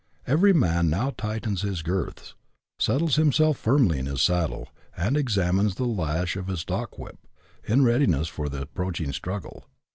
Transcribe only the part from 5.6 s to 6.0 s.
the